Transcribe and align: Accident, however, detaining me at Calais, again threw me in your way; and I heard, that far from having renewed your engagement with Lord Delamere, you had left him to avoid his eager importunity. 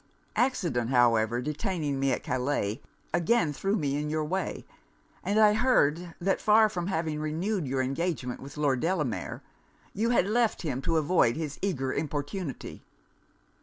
Accident, 0.35 0.89
however, 0.89 1.43
detaining 1.43 1.99
me 1.99 2.11
at 2.11 2.23
Calais, 2.23 2.81
again 3.13 3.53
threw 3.53 3.75
me 3.75 3.95
in 4.01 4.09
your 4.09 4.25
way; 4.25 4.65
and 5.23 5.37
I 5.37 5.53
heard, 5.53 6.15
that 6.19 6.41
far 6.41 6.69
from 6.69 6.87
having 6.87 7.19
renewed 7.19 7.67
your 7.67 7.83
engagement 7.83 8.39
with 8.41 8.57
Lord 8.57 8.79
Delamere, 8.79 9.43
you 9.93 10.09
had 10.09 10.25
left 10.27 10.63
him 10.63 10.81
to 10.81 10.97
avoid 10.97 11.35
his 11.35 11.59
eager 11.61 11.93
importunity. 11.93 12.83